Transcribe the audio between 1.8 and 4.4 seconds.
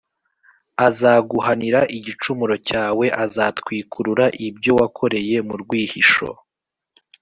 igicumuro cyawe Azatwikurura